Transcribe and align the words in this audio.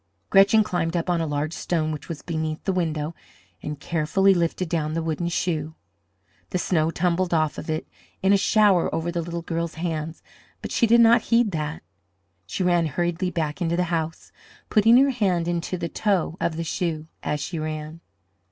Gretchen 0.31 0.63
climbed 0.63 0.97
up 0.97 1.11
on 1.11 1.21
a 1.21 1.27
large 1.27 1.53
stone 1.53 1.91
which 1.91 2.09
was 2.09 2.23
beneath 2.23 2.63
the 2.63 2.73
window 2.73 3.13
and 3.61 3.79
carefully 3.79 4.33
lifted 4.33 4.67
down 4.67 4.95
the 4.95 5.03
wooden 5.03 5.27
shoe. 5.29 5.75
The 6.49 6.57
snow 6.57 6.89
tumbled 6.89 7.35
off 7.35 7.59
of 7.59 7.69
it 7.69 7.87
in 8.23 8.33
a 8.33 8.37
shower 8.37 8.91
over 8.95 9.11
the 9.11 9.21
little 9.21 9.43
girl's 9.43 9.75
hands, 9.75 10.23
but 10.59 10.71
she 10.71 10.87
did 10.87 11.01
not 11.01 11.21
heed 11.29 11.51
that; 11.51 11.83
she 12.47 12.63
ran 12.63 12.87
hurriedly 12.87 13.29
back 13.29 13.61
into 13.61 13.77
the 13.77 13.93
house, 13.93 14.31
putting 14.71 14.97
her 14.97 15.11
hand 15.11 15.47
into 15.47 15.77
the 15.77 15.87
toe 15.87 16.35
of 16.41 16.57
the 16.57 16.63
shoe 16.63 17.07
as 17.21 17.39
she 17.39 17.59
ran. 17.59 18.01